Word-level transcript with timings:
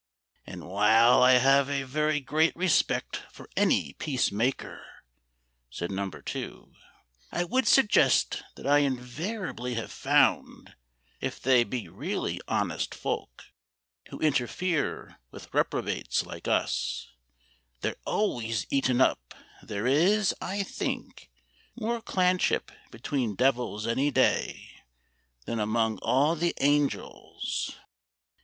"And 0.47 0.67
while 0.67 1.21
I 1.21 1.33
have 1.33 1.69
a 1.69 1.83
very 1.83 2.19
great 2.19 2.55
respect 2.55 3.21
For 3.31 3.47
any 3.55 3.93
peacemaker," 3.99 4.83
said 5.69 5.91
Number 5.91 6.23
Two, 6.23 6.73
"I 7.31 7.43
would 7.43 7.67
suggest 7.67 8.41
that 8.55 8.65
I 8.65 8.79
invariably 8.79 9.75
Have 9.75 9.91
found, 9.91 10.73
if 11.19 11.39
they 11.39 11.63
be 11.63 11.87
really 11.87 12.41
honest 12.47 12.95
folk 12.95 13.43
Who 14.09 14.17
interfere 14.19 15.19
with 15.29 15.53
reprobates 15.53 16.25
like 16.25 16.47
us, 16.47 17.11
They're 17.81 18.01
always 18.03 18.65
eaten 18.71 19.01
up; 19.01 19.35
there 19.61 19.85
is, 19.85 20.33
I 20.41 20.63
think, 20.63 21.29
More 21.79 22.01
clanship 22.01 22.71
between 22.89 23.35
devils 23.35 23.85
any 23.85 24.09
day 24.09 24.77
Than 25.45 25.59
among 25.59 25.99
all 25.99 26.35
the 26.35 26.55
angels. 26.59 27.75